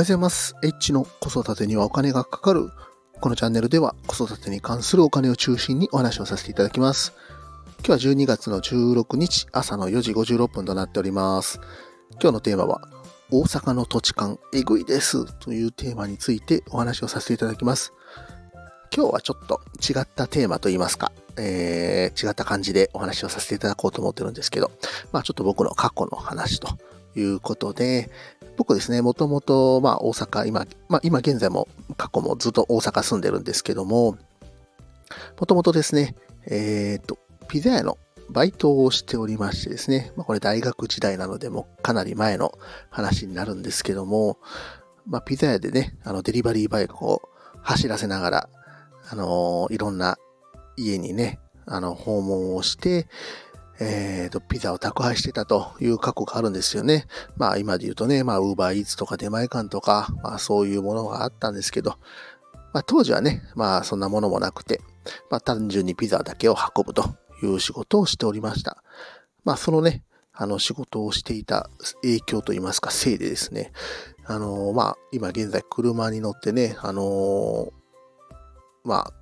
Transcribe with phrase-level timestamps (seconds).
[0.00, 0.56] おはようございます。
[0.62, 2.70] H の子育てにはお金がかかる。
[3.20, 7.12] このチャンネルでは子育てに関するお金を中心にお話をさせていただきます。
[7.86, 11.60] 今日は12月の16日朝の4時56分となっております。
[12.12, 12.80] 今日のテーマは
[13.30, 17.92] 大阪の土地勘えぐいですというテーマについてお話をさせていただきます。
[18.96, 24.70] 今日はちょっと違ったテーマといいますか、えー、違った感じでお話をさせていただこうと思ってるんですけど、
[25.12, 26.68] まあちょっと僕の過去の話と
[27.16, 28.10] いうことで、
[28.60, 34.18] 僕ですね、もともと、まあ大阪、今、まあ今現在も過去もずっと大阪住んでるんですけども、
[35.38, 36.14] もともとですね、
[36.44, 37.16] えっ、と、
[37.48, 37.96] ピザ屋の
[38.28, 42.52] バイトをしておりましてですね、まあこれ大学時代なのでもかなり前の
[42.90, 44.36] 話になるんですけども、
[45.06, 47.22] まあピザ屋でね、あのデリバリーバイクを
[47.62, 48.48] 走らせながら、
[49.10, 50.18] あのいろんな
[50.76, 53.06] 家にね、あの、訪問をして、
[53.80, 57.06] えっ、と、ピザを宅配してたという過去があるんですよね。
[57.36, 61.96] まあ今で言うとね、まあウーバーイーツとか出前館とか、まあそういうものがあったんですけど、
[62.74, 64.82] まあ当時はね、まあそんなものもなくて、
[65.30, 67.04] まあ単純にピザだけを運ぶと
[67.42, 68.84] いう仕事をしておりました。
[69.44, 71.70] まあそのね、あの仕事をしていた
[72.02, 73.72] 影響といいますか、せいでですね、
[74.26, 77.72] あのまあ今現在車に乗ってね、あの
[78.84, 79.12] まあ、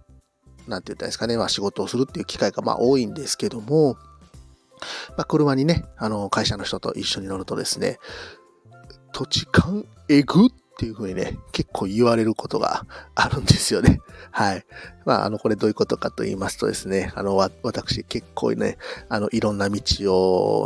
[0.69, 3.97] なんて言ったらいいですかね、まあ仕事をするっていう機会がまあ多いんですけども、
[5.11, 7.98] まあ車にね、あの会社の人と一緒に乗るとですね、
[9.12, 14.01] 土地勘えぐっていう風にね、結構言われることがあるんですよね。
[14.31, 14.65] はい。
[15.09, 18.77] まあ、あの、これどういうことかと言いますとですね、あの、私結構ね、
[19.09, 19.81] あの、いろんな道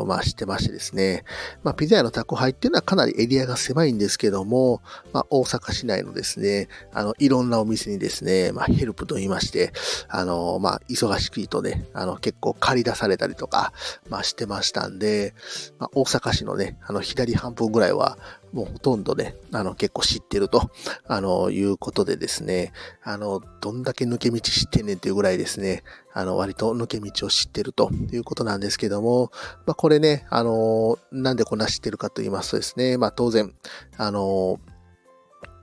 [0.01, 1.23] を、まあ、知ってましてですね、
[1.62, 4.83] まあ、ピザ屋の宅配っていうのはかなりエリアが狭いんですけども、
[5.13, 9.73] まあ、大阪市内のですね、あの、いろんなお店にですね、まあ、ヘルプと言いまして、
[10.09, 13.73] あの、まあ、忙しくとね、あの、結構借り出されたりとか、
[14.09, 15.35] まあ、してましたんで、
[15.79, 18.19] まあ、大阪市のね、あの、左半分ぐらいは、
[18.53, 20.70] もうほとんどね、あの、結構知ってると、
[21.07, 22.73] あの、いうことでですね、
[23.03, 29.31] あの、どんだけ抜け道知ってんねんっていうぐらいですね、あの、割と抜け道を知ってるということなんですけども、
[29.67, 33.55] まあ、これね、あの、なんでこんな知ってるかと言いますとですね、まあ、当然、
[33.97, 34.59] あの、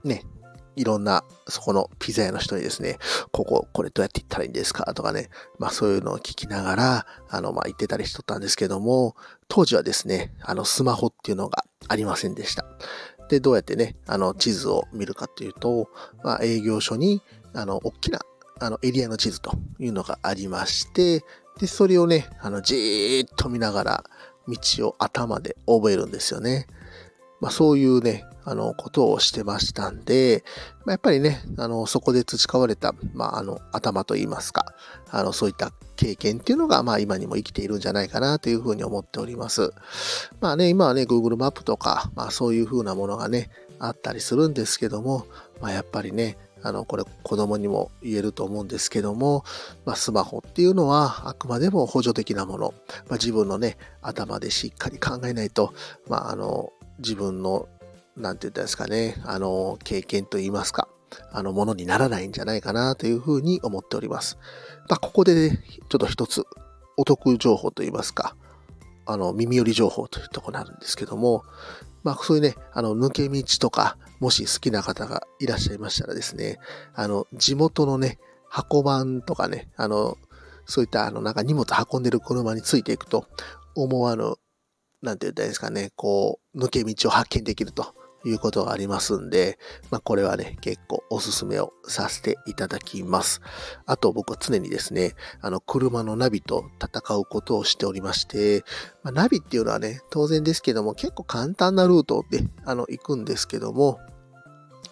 [0.04, 0.24] ね、
[0.76, 3.00] いろんな、そこのピザ屋の人にですね、
[3.34, 4.94] ここ、これどうやって行ったらいいんですか？
[4.94, 9.18] とかね、まあそういうのを聞きながら、あの、まあ言ってたりしとったんですけども、
[9.50, 12.64] 当時はですね、あの、スマホっていうのがありませんでした。
[13.28, 15.90] で、どうやってね、あの、地図を見るかっていうと、
[16.24, 17.22] まあ営業所に、
[17.54, 18.20] あの、大きな、
[18.60, 21.24] あの、エリアの地図というのがありまして、
[21.60, 24.04] で、それをね、あの、じーっと見ながら、
[24.48, 26.68] 道を頭で覚えるんですよね。
[27.40, 30.44] まあそういうね、あの、ことをしてましたんで、
[30.86, 34.74] まあ、やっぱりね、あの、そこで培われた、まあ、あの、頭といいますか、
[35.12, 39.72] あの、そういった経験っていうのが、まあ、今にも生きているんじゃないかなというふうに思っております。
[40.42, 45.28] まあね、今はね、Google マップとか、まあ、そういうふうなものがね、あったりするんですけども、
[45.62, 49.44] まあ、やっぱりね、あの、これ子供にも言えると思うんですけども、
[49.86, 52.74] まあ、スマホっていうのはあくまでも補助的なもの、
[53.08, 55.74] まあ、自分のね、頭でしっかり考えないと、
[56.08, 57.68] まあ、あの、自分の
[58.20, 60.90] なんて言ったんですかね、あの、経験と言いますか、
[61.32, 64.38] あの、ものにならないんじゃないかなというふうに思っております。
[64.90, 66.44] まあ、ここで、ね、ちょっと一つ、
[66.98, 68.36] お得情報と言いますか、
[69.12, 71.44] あの、耳寄り情報というところなるんですけども、
[72.04, 76.60] まあ、そういうね、あの、抜け道とか、もし好きな方がいらっしゃいましたらですね、
[76.94, 80.18] あの、地元のね、箱番とかね、あの、
[80.66, 83.26] そういった、あの、なんか荷物運んでる車についていくと、
[83.76, 84.36] 思わぬ、
[85.02, 87.96] なんて言ったらいいですかね、こう、抜け道を発見できると。
[88.26, 89.58] いうことがありますんで、
[89.92, 93.42] まあこれはね、結構おすすめをさせていただきます。
[93.86, 98.64] あと僕は常にですね、あの車のナビと戦うことをしておりまして、
[99.04, 104.00] まあ、ナビっていうのはね、当然ですけども結構簡単なルートであの行くんですけども、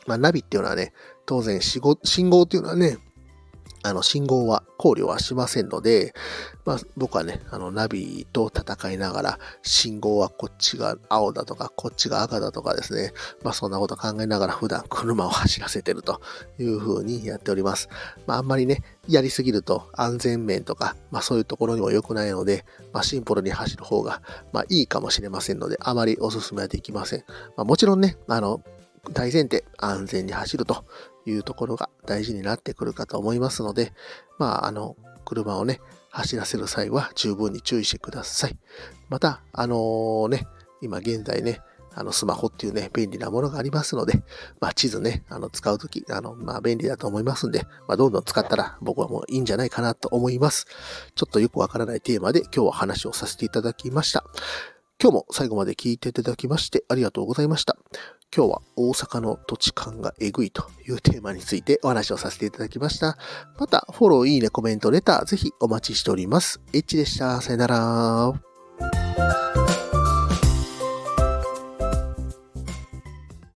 [0.06, 0.94] まあナビっていうのはね、
[1.26, 2.98] 当然信号信号っていうのはね、
[3.84, 6.14] あの信号は考慮はしませんので、
[6.66, 16.22] まあ僕はね、あのナビと戦いながら、信号はこっちが青だとか、こっちが赤だとかですね、まあそんなこと考えながら普段車を走らせてると
[16.60, 17.90] いう風にやっております。
[18.26, 24.22] まああんまりね、やりすぎると安全面とか、まあそういうところにも良くないので、まあシンプルに走る方が、
[24.52, 27.24] まあいいかもしれませんので、あまりお勧めはできません。
[27.56, 28.62] まあもちろんね、あの、
[29.14, 30.86] 大前提安全に走ると
[31.26, 33.94] いうところが大事になってくるかと思いますので、
[34.40, 34.96] まあ、あの、
[35.26, 38.58] 車をね、走らせる際は十分に注意してください。
[39.10, 40.48] また、あのー、ね、
[40.82, 41.60] 今現在ね、
[41.94, 44.24] あの、スマホっていうね、便利なものがありますので、
[44.60, 50.66] まあ、地図ね、あの、使うとき、あの、まあ、便利だと思いますんで、まあ、どんどん使ったら僕はもういいんじゃないかなと思います。
[51.16, 54.24] ちょっとよくわからないテーマで今日は話をさせていただきました。
[55.02, 57.78] 今日も最後まで聞いていただきましてありがとうございました。
[58.36, 63.18] 今日は大阪の土地勘がえぐいというテーマについてお話をさせていただきました。
[63.58, 66.62] また、フォロー、いいね、コメント、レター、ぜひお待ちしております。
[66.74, 67.42] エッチでした。
[67.42, 69.57] さよなら。